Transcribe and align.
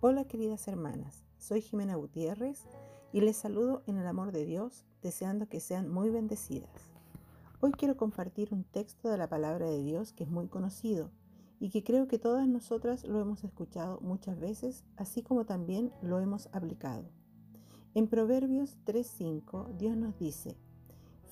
Hola 0.00 0.22
queridas 0.22 0.68
hermanas, 0.68 1.24
soy 1.38 1.60
Jimena 1.60 1.96
Gutiérrez 1.96 2.62
y 3.12 3.20
les 3.20 3.36
saludo 3.36 3.82
en 3.88 3.98
el 3.98 4.06
amor 4.06 4.30
de 4.30 4.44
Dios, 4.44 4.84
deseando 5.02 5.48
que 5.48 5.58
sean 5.58 5.90
muy 5.90 6.08
bendecidas. 6.08 6.70
Hoy 7.58 7.72
quiero 7.72 7.96
compartir 7.96 8.54
un 8.54 8.62
texto 8.62 9.08
de 9.08 9.18
la 9.18 9.28
palabra 9.28 9.66
de 9.66 9.82
Dios 9.82 10.12
que 10.12 10.22
es 10.22 10.30
muy 10.30 10.46
conocido 10.46 11.10
y 11.58 11.70
que 11.70 11.82
creo 11.82 12.06
que 12.06 12.20
todas 12.20 12.46
nosotras 12.46 13.02
lo 13.08 13.20
hemos 13.20 13.42
escuchado 13.42 13.98
muchas 14.00 14.38
veces, 14.38 14.84
así 14.96 15.22
como 15.22 15.46
también 15.46 15.90
lo 16.00 16.20
hemos 16.20 16.48
aplicado. 16.52 17.10
En 17.94 18.06
Proverbios 18.06 18.78
3:5 18.84 19.76
Dios 19.78 19.96
nos 19.96 20.16
dice, 20.16 20.56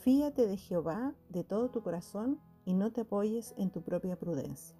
Fíate 0.02 0.44
de 0.48 0.56
Jehová 0.56 1.14
de 1.28 1.44
todo 1.44 1.70
tu 1.70 1.82
corazón 1.82 2.40
y 2.64 2.74
no 2.74 2.90
te 2.90 3.02
apoyes 3.02 3.54
en 3.58 3.70
tu 3.70 3.82
propia 3.82 4.18
prudencia. 4.18 4.76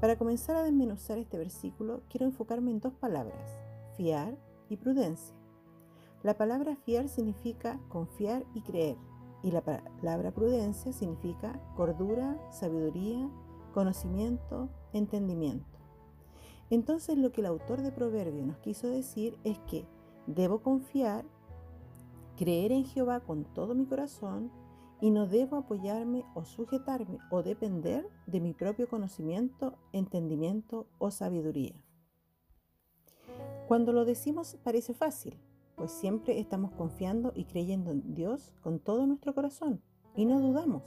Para 0.00 0.16
comenzar 0.16 0.56
a 0.56 0.62
desmenuzar 0.62 1.16
este 1.16 1.38
versículo, 1.38 2.02
quiero 2.10 2.26
enfocarme 2.26 2.70
en 2.70 2.80
dos 2.80 2.92
palabras, 2.92 3.58
fiar 3.96 4.36
y 4.68 4.76
prudencia. 4.76 5.34
La 6.22 6.36
palabra 6.36 6.76
fiar 6.76 7.08
significa 7.08 7.80
confiar 7.88 8.44
y 8.54 8.60
creer, 8.60 8.98
y 9.42 9.52
la 9.52 9.62
palabra 9.62 10.32
prudencia 10.32 10.92
significa 10.92 11.58
cordura, 11.76 12.36
sabiduría, 12.50 13.30
conocimiento, 13.72 14.68
entendimiento. 14.92 15.78
Entonces 16.68 17.16
lo 17.16 17.32
que 17.32 17.40
el 17.40 17.46
autor 17.46 17.80
de 17.80 17.92
Proverbio 17.92 18.44
nos 18.44 18.58
quiso 18.58 18.88
decir 18.88 19.38
es 19.44 19.58
que 19.60 19.86
debo 20.26 20.60
confiar, 20.60 21.24
creer 22.36 22.72
en 22.72 22.84
Jehová 22.84 23.20
con 23.20 23.44
todo 23.44 23.74
mi 23.74 23.86
corazón 23.86 24.50
y 25.00 25.10
no 25.10 25.26
debo 25.26 25.56
apoyarme 25.56 26.24
o 26.34 26.44
sujetarme 26.44 27.18
o 27.30 27.42
depender 27.42 28.08
de 28.26 28.40
mi 28.40 28.54
propio 28.54 28.88
conocimiento, 28.88 29.78
entendimiento 29.92 30.86
o 30.98 31.10
sabiduría. 31.10 31.74
Cuando 33.68 33.92
lo 33.92 34.04
decimos 34.04 34.56
parece 34.62 34.94
fácil, 34.94 35.38
pues 35.74 35.90
siempre 35.90 36.38
estamos 36.38 36.72
confiando 36.72 37.32
y 37.34 37.44
creyendo 37.44 37.90
en 37.90 38.14
Dios 38.14 38.54
con 38.62 38.78
todo 38.78 39.06
nuestro 39.06 39.34
corazón 39.34 39.82
y 40.14 40.24
no 40.24 40.40
dudamos. 40.40 40.82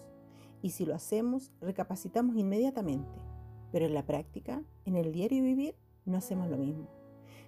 Y 0.61 0.71
si 0.71 0.85
lo 0.85 0.95
hacemos, 0.95 1.53
recapacitamos 1.61 2.35
inmediatamente. 2.35 3.07
Pero 3.71 3.85
en 3.85 3.93
la 3.93 4.05
práctica, 4.05 4.63
en 4.85 4.95
el 4.95 5.11
diario 5.11 5.43
vivir, 5.43 5.75
no 6.05 6.17
hacemos 6.17 6.49
lo 6.49 6.57
mismo. 6.57 6.89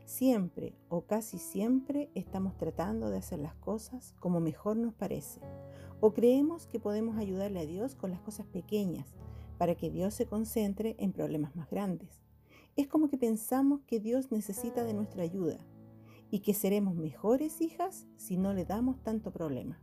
Siempre 0.06 0.75
o 0.90 1.02
casi 1.06 1.40
siempre 1.40 2.09
estamos 2.16 2.58
tratando 2.58 3.09
de 3.09 3.18
hacer 3.18 3.40
las 3.40 3.56
cosas 3.56 4.14
como 4.20 4.40
mejor 4.40 4.78
nos 4.78 4.94
parece. 4.94 5.42
O 6.02 6.14
creemos 6.14 6.68
que 6.68 6.80
podemos 6.80 7.18
ayudarle 7.18 7.60
a 7.60 7.66
Dios 7.66 7.96
con 7.96 8.12
las 8.12 8.20
cosas 8.22 8.48
pequeñas 8.48 9.08
para 9.58 9.76
que 9.76 9.90
Dios 9.90 10.16
se 10.16 10.26
concentre 10.26 10.96
en 10.98 11.14
problemas 11.14 11.56
más 11.56 11.70
grandes. 11.70 12.10
Es 12.76 12.88
como 12.88 13.08
que 13.08 13.18
pensamos 13.18 13.82
que 13.82 14.00
Dios 14.00 14.32
necesita 14.32 14.84
de 14.84 14.94
nuestra 14.94 15.24
ayuda 15.24 15.60
y 16.32 16.40
que 16.40 16.54
seremos 16.54 16.96
mejores 16.96 17.62
hijas 17.62 18.08
si 18.18 18.36
no 18.36 18.54
le 18.54 18.66
damos 18.66 19.02
tanto 19.04 19.32
problema. 19.32 19.80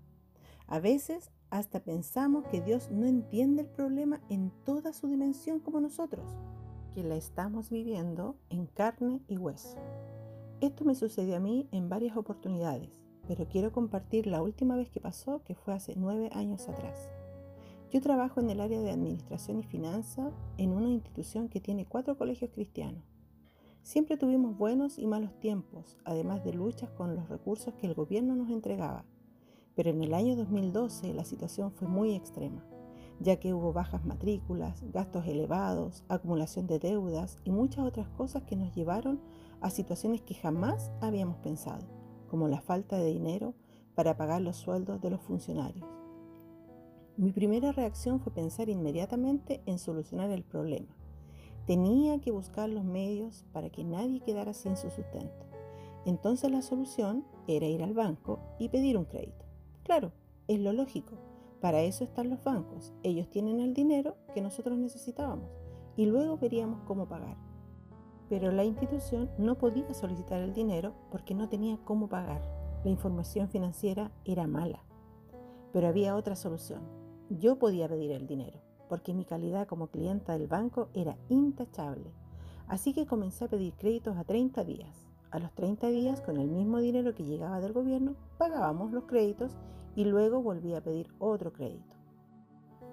A 0.66 0.80
veces 0.80 1.30
hasta 1.50 1.84
pensamos 1.84 2.44
que 2.47 2.60
Dios 2.60 2.91
no 2.91 3.06
entiende 3.06 3.62
el 3.62 3.69
problema 3.69 4.20
en 4.28 4.50
toda 4.64 4.92
su 4.92 5.06
dimensión 5.06 5.60
como 5.60 5.80
nosotros 5.80 6.27
que 6.92 7.05
la 7.05 7.16
estamos 7.16 7.70
viviendo 7.70 8.36
en 8.50 8.66
carne 8.66 9.22
y 9.28 9.36
hueso. 9.36 9.77
Esto 10.60 10.84
me 10.84 10.94
sucedió 10.94 11.36
a 11.36 11.41
mí 11.41 11.69
en 11.70 11.88
varias 11.88 12.16
oportunidades, 12.16 13.07
pero 13.28 13.46
quiero 13.46 13.70
compartir 13.70 14.26
la 14.26 14.42
última 14.42 14.74
vez 14.74 14.90
que 14.90 15.00
pasó, 15.00 15.42
que 15.44 15.54
fue 15.54 15.74
hace 15.74 15.94
nueve 15.96 16.30
años 16.32 16.68
atrás. 16.68 17.08
Yo 17.92 18.00
trabajo 18.00 18.40
en 18.40 18.50
el 18.50 18.60
área 18.60 18.80
de 18.80 18.90
administración 18.90 19.58
y 19.58 19.62
finanza 19.62 20.32
en 20.56 20.70
una 20.72 20.88
institución 20.88 21.48
que 21.48 21.60
tiene 21.60 21.86
cuatro 21.86 22.16
colegios 22.16 22.50
cristianos. 22.50 23.04
Siempre 23.82 24.16
tuvimos 24.16 24.56
buenos 24.56 24.98
y 24.98 25.06
malos 25.06 25.38
tiempos, 25.38 25.98
además 26.04 26.42
de 26.42 26.54
luchas 26.54 26.90
con 26.90 27.14
los 27.14 27.28
recursos 27.28 27.74
que 27.74 27.86
el 27.86 27.94
gobierno 27.94 28.34
nos 28.34 28.50
entregaba. 28.50 29.04
Pero 29.76 29.90
en 29.90 30.02
el 30.02 30.14
año 30.14 30.34
2012 30.34 31.14
la 31.14 31.24
situación 31.24 31.70
fue 31.70 31.86
muy 31.86 32.14
extrema 32.14 32.64
ya 33.20 33.36
que 33.36 33.53
hubo 33.53 33.72
bajas 33.72 34.04
matrículas, 34.04 34.84
gastos 34.92 35.26
elevados, 35.26 36.04
acumulación 36.08 36.66
de 36.66 36.78
deudas 36.78 37.38
y 37.44 37.50
muchas 37.50 37.84
otras 37.84 38.08
cosas 38.10 38.44
que 38.44 38.56
nos 38.56 38.74
llevaron 38.74 39.20
a 39.60 39.70
situaciones 39.70 40.22
que 40.22 40.34
jamás 40.34 40.92
habíamos 41.00 41.38
pensado, 41.38 41.86
como 42.28 42.49
la 42.49 42.61
falta 42.61 42.97
de 42.97 43.06
dinero 43.06 43.55
para 43.94 44.16
pagar 44.16 44.41
los 44.41 44.56
sueldos 44.56 45.00
de 45.00 45.11
los 45.11 45.21
funcionarios. 45.21 45.87
Mi 47.16 47.33
primera 47.33 47.72
reacción 47.72 48.21
fue 48.21 48.33
pensar 48.33 48.69
inmediatamente 48.69 49.61
en 49.66 49.81
solucionar 49.81 50.31
el 50.31 50.44
problema. 50.44 50.94
Tenía 51.66 52.21
que 52.21 52.31
buscar 52.31 52.69
los 52.69 52.84
medios 52.84 53.44
para 53.53 53.71
que 53.71 53.83
nadie 53.83 54.21
quedara 54.21 54.55
sin 54.55 54.77
su 54.77 54.89
sustento. 54.91 55.47
Entonces 56.05 56.50
la 56.50 56.62
solución 56.62 57.25
era 57.49 57.66
ir 57.66 57.83
al 57.83 57.93
banco 57.93 58.39
y 58.59 58.69
pedir 58.69 58.97
un 58.97 59.05
crédito. 59.05 59.45
Claro, 59.83 60.12
es 60.47 60.60
lo 60.60 60.72
lógico, 60.72 61.16
para 61.60 61.83
eso 61.83 62.05
están 62.05 62.31
los 62.31 62.45
bancos. 62.45 62.95
Ellos 63.03 63.28
tienen 63.31 63.60
el 63.60 63.75
dinero 63.75 64.16
que 64.33 64.41
nosotros 64.41 64.78
necesitábamos 64.78 65.50
y 65.97 66.06
luego 66.06 66.39
veríamos 66.39 66.83
cómo 66.83 67.09
pagar. 67.09 67.47
Pero 68.28 68.53
la 68.53 68.65
institución 68.65 69.31
no 69.39 69.56
podía 69.56 69.93
solicitar 69.94 70.41
el 70.41 70.53
dinero 70.53 70.94
porque 71.11 71.34
no 71.34 71.49
tenía 71.49 71.78
cómo 71.84 72.09
pagar. 72.09 72.43
La 72.84 72.91
información 72.91 73.49
financiera 73.49 74.12
era 74.25 74.47
mala. 74.47 74.84
Pero 75.72 75.89
había 75.89 76.16
otra 76.16 76.37
solución. 76.37 76.83
Yo 77.31 77.59
podía 77.59 77.89
pedir 77.89 78.12
el 78.12 78.27
dinero 78.27 78.61
porque 78.89 79.15
mi 79.15 79.25
calidad 79.25 79.66
como 79.66 79.89
clienta 79.89 80.37
del 80.37 80.49
banco 80.49 80.89
era 80.94 81.16
intachable. 81.28 82.11
Así 82.66 82.93
que 82.93 83.06
comencé 83.06 83.44
a 83.44 83.49
pedir 83.49 83.75
créditos 83.75 84.16
a 84.16 84.25
30 84.25 84.65
días. 84.65 85.06
A 85.31 85.39
los 85.39 85.53
30 85.53 85.89
días, 85.89 86.22
con 86.22 86.39
el 86.39 86.49
mismo 86.49 86.78
dinero 86.78 87.15
que 87.15 87.25
llegaba 87.25 87.60
del 87.60 87.72
gobierno, 87.72 88.15
pagábamos 88.39 88.93
los 88.93 89.05
créditos 89.05 89.53
y 89.95 90.05
luego 90.05 90.43
volví 90.43 90.75
a 90.75 90.83
pedir 90.83 91.09
otro 91.19 91.53
crédito. 91.53 91.97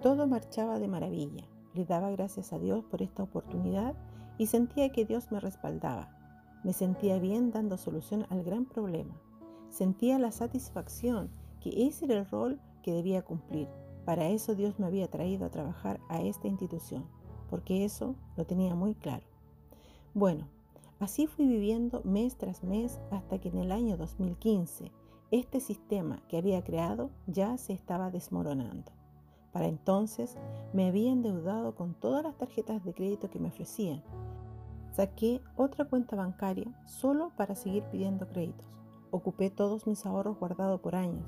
Todo 0.02 0.28
marchaba 0.28 0.80
de 0.80 0.88
maravilla. 0.88 1.46
Le 1.74 1.86
daba 1.86 2.10
gracias 2.12 2.52
a 2.52 2.60
Dios 2.60 2.84
por 2.86 3.02
esta 3.02 3.24
oportunidad 3.24 3.96
y 4.38 4.48
sentía 4.48 4.92
que 4.92 5.06
Dios 5.06 5.32
me 5.32 5.40
respaldaba. 5.40 6.10
Me 6.64 6.74
sentía 6.74 7.20
bien 7.20 7.52
dando 7.52 7.78
solución 7.78 8.26
al 8.30 8.44
gran 8.44 8.66
problema. 8.66 9.16
Sentía 9.70 10.20
la 10.20 10.32
satisfacción 10.32 11.30
que 11.60 11.88
ese 11.88 12.06
era 12.06 12.20
el 12.20 12.26
rol 12.28 12.60
que 12.84 12.94
debía 12.94 13.24
cumplir. 13.24 13.68
Para 14.06 14.28
eso 14.28 14.56
Dios 14.56 14.80
me 14.80 14.88
había 14.88 15.10
traído 15.10 15.46
a 15.46 15.52
trabajar 15.52 16.00
a 16.10 16.22
esta 16.22 16.48
institución, 16.48 17.06
porque 17.50 17.86
eso 17.86 18.16
lo 18.38 18.46
tenía 18.46 18.76
muy 18.76 18.94
claro. 18.96 19.26
Bueno, 20.14 20.48
Así 21.00 21.28
fui 21.28 21.46
viviendo 21.46 22.02
mes 22.06 22.38
tras 22.38 22.64
mes 22.64 23.00
hasta 23.12 23.40
que 23.40 23.50
en 23.50 23.58
el 23.58 23.72
año 23.72 23.98
2015 23.98 24.92
este 25.32 25.60
sistema 25.60 26.22
que 26.30 26.38
había 26.38 26.64
creado 26.64 27.10
ya 27.28 27.58
se 27.58 27.74
estaba 27.74 28.12
desmoronando. 28.12 28.92
Para 29.52 29.68
entonces 29.68 30.38
me 30.74 30.88
había 30.88 31.12
endeudado 31.12 31.76
con 31.76 31.94
todas 31.96 32.24
las 32.24 32.38
tarjetas 32.38 32.84
de 32.86 32.94
crédito 32.94 33.30
que 33.30 33.40
me 33.40 33.50
ofrecían. 33.50 34.04
Saqué 34.96 35.42
otra 35.58 35.84
cuenta 35.84 36.16
bancaria 36.16 36.74
solo 36.86 37.34
para 37.36 37.54
seguir 37.56 37.84
pidiendo 37.92 38.30
créditos. 38.30 38.80
Ocupé 39.12 39.50
todos 39.50 39.88
mis 39.88 40.06
ahorros 40.06 40.40
guardados 40.40 40.80
por 40.80 40.96
años. 40.96 41.26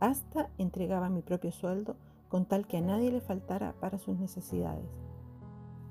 Hasta 0.00 0.50
entregaba 0.58 1.08
mi 1.10 1.22
propio 1.22 1.52
sueldo 1.52 1.94
con 2.28 2.44
tal 2.44 2.66
que 2.66 2.78
a 2.78 2.80
nadie 2.80 3.12
le 3.12 3.20
faltara 3.20 3.72
para 3.78 3.98
sus 3.98 4.18
necesidades. 4.18 5.00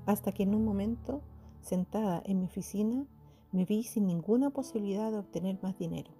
Hasta 0.04 0.32
que 0.32 0.42
en 0.42 0.54
un 0.54 0.66
momento, 0.66 1.22
sentada 1.62 2.22
en 2.26 2.40
mi 2.40 2.44
oficina, 2.44 3.06
me 3.52 3.64
vi 3.64 3.84
sin 3.84 4.06
ninguna 4.06 4.50
posibilidad 4.50 5.10
de 5.10 5.20
obtener 5.20 5.58
más 5.62 5.78
dinero. 5.78 6.10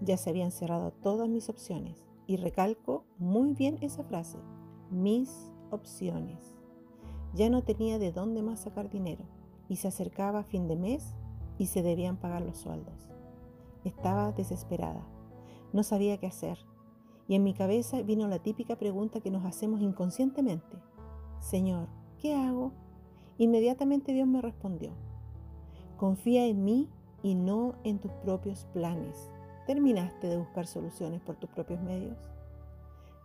Ya 0.00 0.16
se 0.16 0.30
habían 0.30 0.52
cerrado 0.52 0.92
todas 0.92 1.28
mis 1.28 1.48
opciones 1.48 2.06
y 2.28 2.36
recalco 2.36 3.02
muy 3.18 3.52
bien 3.54 3.78
esa 3.80 4.04
frase, 4.04 4.38
mis 4.92 5.50
opciones. 5.72 6.54
Ya 7.34 7.50
no 7.50 7.64
tenía 7.64 7.98
de 7.98 8.12
dónde 8.12 8.42
más 8.42 8.60
sacar 8.60 8.88
dinero 8.88 9.24
y 9.68 9.76
se 9.76 9.88
acercaba 9.88 10.42
fin 10.42 10.68
de 10.68 10.76
mes 10.76 11.14
y 11.58 11.66
se 11.66 11.82
debían 11.82 12.16
pagar 12.16 12.42
los 12.42 12.58
sueldos. 12.58 13.08
Estaba 13.84 14.32
desesperada, 14.32 15.06
no 15.72 15.82
sabía 15.82 16.18
qué 16.18 16.26
hacer 16.26 16.58
y 17.28 17.34
en 17.34 17.44
mi 17.44 17.54
cabeza 17.54 18.02
vino 18.02 18.28
la 18.28 18.38
típica 18.38 18.76
pregunta 18.76 19.20
que 19.20 19.30
nos 19.30 19.44
hacemos 19.44 19.80
inconscientemente. 19.80 20.76
Señor, 21.40 21.88
¿qué 22.20 22.34
hago? 22.34 22.72
Inmediatamente 23.38 24.12
Dios 24.12 24.28
me 24.28 24.40
respondió, 24.40 24.92
Confía 25.96 26.46
en 26.46 26.64
mí 26.64 26.88
y 27.22 27.34
no 27.34 27.74
en 27.82 27.98
tus 27.98 28.12
propios 28.12 28.66
planes. 28.72 29.30
¿Terminaste 29.66 30.28
de 30.28 30.36
buscar 30.36 30.66
soluciones 30.66 31.20
por 31.20 31.36
tus 31.36 31.50
propios 31.50 31.80
medios? 31.80 32.18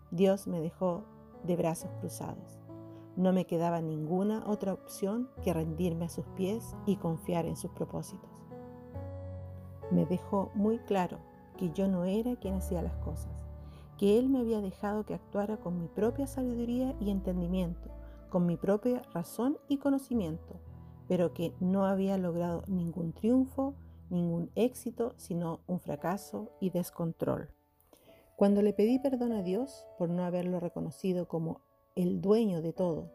Dios 0.09 0.47
me 0.47 0.59
dejó 0.59 1.03
de 1.43 1.55
brazos 1.55 1.91
cruzados. 1.99 2.60
No 3.15 3.33
me 3.33 3.45
quedaba 3.45 3.81
ninguna 3.81 4.43
otra 4.47 4.73
opción 4.73 5.29
que 5.43 5.53
rendirme 5.53 6.05
a 6.05 6.09
sus 6.09 6.25
pies 6.35 6.75
y 6.85 6.95
confiar 6.95 7.45
en 7.45 7.55
sus 7.55 7.71
propósitos. 7.71 8.29
Me 9.91 10.05
dejó 10.05 10.51
muy 10.55 10.79
claro 10.79 11.19
que 11.57 11.71
yo 11.71 11.87
no 11.87 12.05
era 12.05 12.35
quien 12.37 12.55
hacía 12.55 12.81
las 12.81 12.95
cosas, 12.97 13.45
que 13.97 14.17
Él 14.17 14.29
me 14.29 14.39
había 14.39 14.61
dejado 14.61 15.05
que 15.05 15.13
actuara 15.13 15.57
con 15.57 15.77
mi 15.79 15.87
propia 15.87 16.27
sabiduría 16.27 16.95
y 16.99 17.09
entendimiento, 17.09 17.89
con 18.29 18.45
mi 18.45 18.55
propia 18.55 19.01
razón 19.13 19.57
y 19.67 19.77
conocimiento, 19.77 20.59
pero 21.07 21.33
que 21.33 21.53
no 21.59 21.85
había 21.85 22.17
logrado 22.17 22.63
ningún 22.67 23.11
triunfo 23.11 23.75
ningún 24.11 24.51
éxito, 24.55 25.13
sino 25.17 25.61
un 25.67 25.79
fracaso 25.79 26.51
y 26.59 26.69
descontrol. 26.69 27.49
Cuando 28.35 28.61
le 28.61 28.73
pedí 28.73 28.99
perdón 28.99 29.31
a 29.31 29.41
Dios 29.41 29.85
por 29.97 30.09
no 30.09 30.23
haberlo 30.23 30.59
reconocido 30.59 31.27
como 31.27 31.61
el 31.95 32.21
dueño 32.21 32.61
de 32.61 32.73
todo 32.73 33.11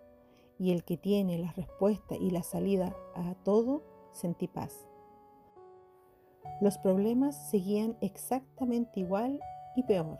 y 0.58 0.72
el 0.72 0.84
que 0.84 0.96
tiene 0.96 1.38
la 1.38 1.52
respuesta 1.52 2.16
y 2.16 2.30
la 2.30 2.42
salida 2.42 2.96
a 3.14 3.34
todo, 3.44 3.82
sentí 4.12 4.48
paz. 4.48 4.86
Los 6.60 6.78
problemas 6.78 7.50
seguían 7.50 7.96
exactamente 8.00 9.00
igual 9.00 9.40
y 9.76 9.82
peor, 9.82 10.18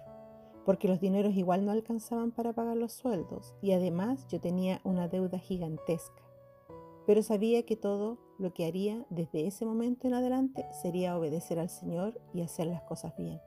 porque 0.67 0.89
los 0.89 1.01
dineros 1.01 1.35
igual 1.35 1.65
no 1.65 1.73
alcanzaban 1.73 2.33
para 2.33 2.53
pagar 2.53 2.77
los 2.77 2.93
sueldos 2.93 3.55
y 3.63 3.73
además 3.73 4.27
yo 4.29 4.41
tenía 4.41 4.81
una 4.85 5.09
deuda 5.09 5.39
gigantesca. 5.39 6.23
Pero 7.07 7.23
sabía 7.23 7.65
que 7.65 7.77
todo 7.77 8.19
lo 8.39 8.53
que 8.53 8.67
haría 8.67 9.07
desde 9.09 9.47
ese 9.47 9.65
momento 9.65 10.09
en 10.09 10.15
adelante 10.15 10.67
sería 10.83 11.17
obedecer 11.17 11.59
al 11.59 11.71
Señor 11.71 12.21
y 12.35 12.43
hacer 12.43 12.67
las 12.67 12.83
cosas 12.83 13.17
bien. 13.17 13.41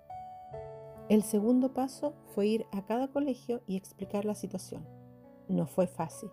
El 1.09 1.23
segundo 1.23 1.73
paso 1.73 2.13
fue 2.33 2.47
ir 2.47 2.65
a 2.71 2.85
cada 2.85 3.09
colegio 3.09 3.61
y 3.67 3.75
explicar 3.75 4.25
la 4.25 4.35
situación. 4.35 4.98
No 5.49 5.67
fue 5.67 5.87
fácil. 5.87 6.29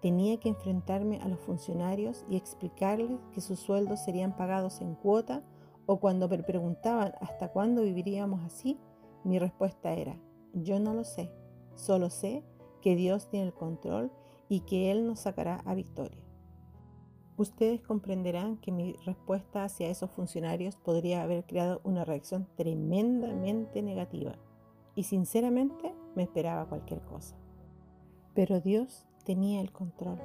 Tenía 0.00 0.38
que 0.38 0.48
enfrentarme 0.48 1.20
a 1.20 1.28
los 1.28 1.40
funcionarios 1.40 2.24
y 2.28 2.36
explicarles 2.36 3.18
que 3.32 3.40
sus 3.40 3.58
sueldos 3.58 4.04
serían 4.04 4.36
pagados 4.36 4.80
en 4.80 4.94
cuota 4.94 5.42
o 5.86 5.98
cuando 6.00 6.28
me 6.28 6.42
preguntaban 6.42 7.12
hasta 7.20 7.48
cuándo 7.48 7.82
viviríamos 7.82 8.42
así, 8.42 8.78
mi 9.22 9.38
respuesta 9.38 9.92
era, 9.92 10.18
yo 10.52 10.78
no 10.78 10.94
lo 10.94 11.04
sé, 11.04 11.30
solo 11.74 12.10
sé 12.10 12.44
que 12.80 12.96
Dios 12.96 13.28
tiene 13.28 13.46
el 13.46 13.54
control 13.54 14.12
y 14.48 14.60
que 14.60 14.90
Él 14.90 15.06
nos 15.06 15.20
sacará 15.20 15.62
a 15.64 15.74
victoria. 15.74 16.22
Ustedes 17.36 17.82
comprenderán 17.82 18.58
que 18.58 18.70
mi 18.70 18.92
respuesta 19.04 19.64
hacia 19.64 19.88
esos 19.88 20.10
funcionarios 20.10 20.76
podría 20.76 21.22
haber 21.22 21.44
creado 21.44 21.80
una 21.82 22.04
reacción 22.04 22.46
tremendamente 22.56 23.82
negativa 23.82 24.36
y 24.94 25.02
sinceramente 25.02 25.92
me 26.14 26.22
esperaba 26.22 26.68
cualquier 26.68 27.00
cosa. 27.00 27.36
Pero 28.34 28.60
Dios 28.60 29.06
tenía 29.24 29.60
el 29.60 29.72
control. 29.72 30.18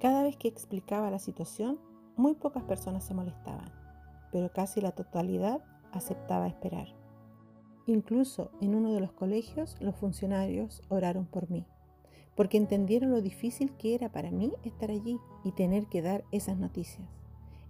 Cada 0.00 0.22
vez 0.22 0.36
que 0.36 0.48
explicaba 0.48 1.10
la 1.10 1.18
situación, 1.18 1.78
muy 2.16 2.34
pocas 2.34 2.64
personas 2.64 3.04
se 3.04 3.14
molestaban, 3.14 3.70
pero 4.32 4.52
casi 4.52 4.80
la 4.80 4.92
totalidad 4.92 5.62
aceptaba 5.92 6.48
esperar. 6.48 6.88
Incluso 7.86 8.50
en 8.60 8.74
uno 8.74 8.92
de 8.92 9.00
los 9.00 9.12
colegios 9.12 9.76
los 9.80 9.96
funcionarios 9.96 10.82
oraron 10.88 11.26
por 11.26 11.50
mí 11.50 11.66
porque 12.38 12.56
entendieron 12.56 13.10
lo 13.10 13.20
difícil 13.20 13.72
que 13.72 13.96
era 13.96 14.12
para 14.12 14.30
mí 14.30 14.52
estar 14.62 14.92
allí 14.92 15.18
y 15.42 15.50
tener 15.50 15.86
que 15.86 16.02
dar 16.02 16.22
esas 16.30 16.56
noticias. 16.56 17.08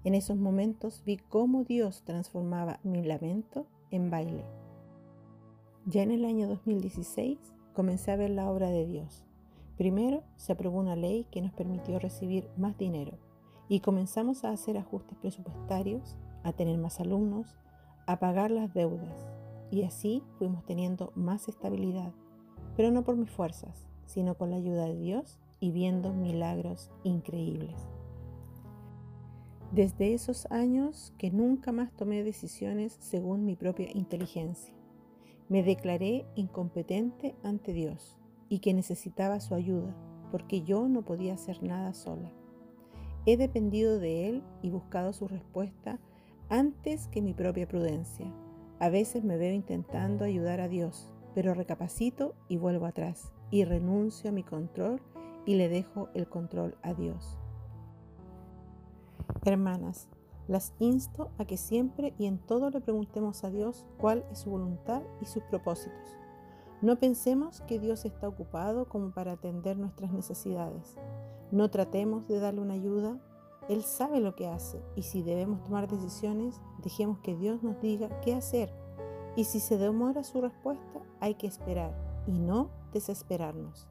En 0.04 0.14
esos 0.14 0.36
momentos 0.36 1.02
vi 1.06 1.16
cómo 1.16 1.64
Dios 1.64 2.02
transformaba 2.04 2.78
mi 2.82 3.02
lamento 3.02 3.66
en 3.90 4.10
baile. 4.10 4.44
Ya 5.86 6.02
en 6.02 6.10
el 6.10 6.26
año 6.26 6.48
2016 6.48 7.38
comencé 7.72 8.10
a 8.10 8.16
ver 8.16 8.28
la 8.28 8.50
obra 8.50 8.68
de 8.68 8.84
Dios. 8.84 9.24
Primero 9.78 10.24
se 10.34 10.52
aprobó 10.52 10.80
una 10.80 10.96
ley 10.96 11.24
que 11.30 11.40
nos 11.40 11.52
permitió 11.52 12.00
recibir 12.00 12.50
más 12.56 12.76
dinero 12.76 13.16
y 13.68 13.78
comenzamos 13.78 14.44
a 14.44 14.50
hacer 14.50 14.76
ajustes 14.76 15.16
presupuestarios, 15.18 16.16
a 16.42 16.52
tener 16.52 16.78
más 16.78 16.98
alumnos, 16.98 17.56
a 18.04 18.18
pagar 18.18 18.50
las 18.50 18.74
deudas 18.74 19.28
y 19.70 19.84
así 19.84 20.24
fuimos 20.36 20.64
teniendo 20.64 21.12
más 21.14 21.46
estabilidad, 21.46 22.12
pero 22.76 22.90
no 22.90 23.04
por 23.04 23.16
mis 23.16 23.30
fuerzas, 23.30 23.86
sino 24.04 24.36
con 24.36 24.50
la 24.50 24.56
ayuda 24.56 24.86
de 24.86 24.96
Dios 24.96 25.38
y 25.60 25.70
viendo 25.70 26.12
milagros 26.12 26.90
increíbles. 27.04 27.76
Desde 29.70 30.12
esos 30.12 30.46
años 30.50 31.14
que 31.18 31.30
nunca 31.30 31.70
más 31.70 31.92
tomé 31.92 32.24
decisiones 32.24 32.96
según 32.98 33.44
mi 33.44 33.54
propia 33.54 33.90
inteligencia, 33.94 34.74
me 35.48 35.62
declaré 35.62 36.26
incompetente 36.34 37.36
ante 37.44 37.72
Dios 37.72 38.18
y 38.48 38.60
que 38.60 38.74
necesitaba 38.74 39.40
su 39.40 39.54
ayuda 39.54 39.94
porque 40.30 40.62
yo 40.62 40.88
no 40.88 41.02
podía 41.02 41.34
hacer 41.34 41.62
nada 41.62 41.92
sola. 41.94 42.30
He 43.26 43.36
dependido 43.36 43.98
de 43.98 44.28
Él 44.28 44.42
y 44.62 44.70
buscado 44.70 45.12
su 45.12 45.28
respuesta 45.28 45.98
antes 46.48 47.08
que 47.08 47.22
mi 47.22 47.34
propia 47.34 47.68
prudencia. 47.68 48.32
A 48.78 48.88
veces 48.88 49.24
me 49.24 49.36
veo 49.36 49.52
intentando 49.52 50.24
ayudar 50.24 50.60
a 50.60 50.68
Dios, 50.68 51.12
pero 51.34 51.54
recapacito 51.54 52.34
y 52.48 52.56
vuelvo 52.56 52.86
atrás 52.86 53.32
y 53.50 53.64
renuncio 53.64 54.30
a 54.30 54.32
mi 54.32 54.42
control 54.42 55.00
y 55.46 55.56
le 55.56 55.68
dejo 55.68 56.08
el 56.14 56.28
control 56.28 56.76
a 56.82 56.94
Dios. 56.94 57.38
Hermanas, 59.44 60.08
las 60.46 60.72
insto 60.78 61.30
a 61.38 61.44
que 61.44 61.56
siempre 61.56 62.14
y 62.18 62.26
en 62.26 62.38
todo 62.38 62.70
le 62.70 62.80
preguntemos 62.80 63.44
a 63.44 63.50
Dios 63.50 63.86
cuál 63.98 64.24
es 64.30 64.38
su 64.38 64.50
voluntad 64.50 65.02
y 65.20 65.26
sus 65.26 65.42
propósitos. 65.44 66.18
No 66.80 66.96
pensemos 66.96 67.60
que 67.62 67.80
Dios 67.80 68.04
está 68.04 68.28
ocupado 68.28 68.88
como 68.88 69.10
para 69.10 69.32
atender 69.32 69.76
nuestras 69.76 70.12
necesidades. 70.12 70.94
No 71.50 71.70
tratemos 71.70 72.28
de 72.28 72.38
darle 72.38 72.60
una 72.60 72.74
ayuda. 72.74 73.18
Él 73.68 73.82
sabe 73.82 74.20
lo 74.20 74.36
que 74.36 74.46
hace 74.46 74.80
y 74.94 75.02
si 75.02 75.22
debemos 75.22 75.64
tomar 75.64 75.88
decisiones, 75.88 76.60
dejemos 76.82 77.18
que 77.18 77.34
Dios 77.34 77.64
nos 77.64 77.80
diga 77.80 78.20
qué 78.20 78.34
hacer. 78.34 78.72
Y 79.34 79.44
si 79.44 79.58
se 79.58 79.76
demora 79.76 80.22
su 80.22 80.40
respuesta, 80.40 81.02
hay 81.18 81.34
que 81.34 81.48
esperar 81.48 82.22
y 82.28 82.38
no 82.38 82.70
desesperarnos. 82.92 83.88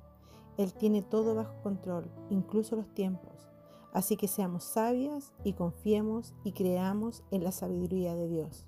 Él 0.58 0.74
tiene 0.74 1.02
todo 1.02 1.36
bajo 1.36 1.62
control, 1.62 2.10
incluso 2.30 2.78
los 2.78 2.88
tiempos. 2.94 3.50
Así 3.92 4.16
que 4.16 4.30
seamos 4.30 4.64
sabias 4.64 5.34
y 5.44 5.54
confiemos 5.54 6.34
y 6.44 6.54
creamos 6.54 7.24
en 7.32 7.44
la 7.44 7.52
sabiduría 7.52 8.16
de 8.16 8.28
Dios. 8.28 8.66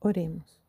Oremos. 0.00 0.65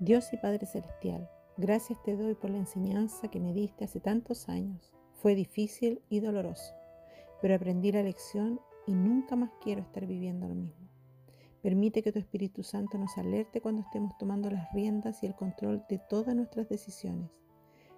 Dios 0.00 0.32
y 0.32 0.36
Padre 0.36 0.64
Celestial, 0.64 1.28
gracias 1.56 2.00
te 2.04 2.16
doy 2.16 2.36
por 2.36 2.50
la 2.50 2.58
enseñanza 2.58 3.26
que 3.26 3.40
me 3.40 3.52
diste 3.52 3.84
hace 3.84 3.98
tantos 3.98 4.48
años. 4.48 4.92
Fue 5.14 5.34
difícil 5.34 6.00
y 6.08 6.20
doloroso, 6.20 6.72
pero 7.42 7.56
aprendí 7.56 7.90
la 7.90 8.04
lección 8.04 8.60
y 8.86 8.94
nunca 8.94 9.34
más 9.34 9.50
quiero 9.60 9.80
estar 9.80 10.06
viviendo 10.06 10.46
lo 10.46 10.54
mismo. 10.54 10.86
Permite 11.62 12.04
que 12.04 12.12
tu 12.12 12.20
Espíritu 12.20 12.62
Santo 12.62 12.96
nos 12.96 13.18
alerte 13.18 13.60
cuando 13.60 13.82
estemos 13.82 14.16
tomando 14.18 14.48
las 14.52 14.72
riendas 14.72 15.20
y 15.24 15.26
el 15.26 15.34
control 15.34 15.84
de 15.88 15.98
todas 15.98 16.36
nuestras 16.36 16.68
decisiones. 16.68 17.32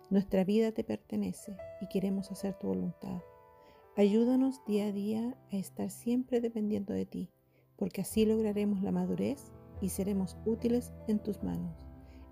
Nuestra 0.09 0.43
vida 0.43 0.73
te 0.73 0.85
pertenece 0.85 1.55
y 1.83 1.89
queremos 1.89 2.31
hacer 2.31 2.55
tu 2.55 2.69
voluntad. 2.69 3.21
Ayúdanos 3.95 4.65
día 4.65 4.87
a 4.87 4.93
día 4.93 5.37
a 5.53 5.57
estar 5.57 5.91
siempre 5.91 6.41
dependiendo 6.41 6.95
de 6.95 7.05
ti, 7.05 7.29
porque 7.77 8.01
así 8.01 8.25
lograremos 8.25 8.83
la 8.83 8.91
madurez 8.91 9.53
y 9.83 9.91
seremos 9.91 10.39
útiles 10.47 10.95
en 11.07 11.19
tus 11.19 11.43
manos. 11.43 11.90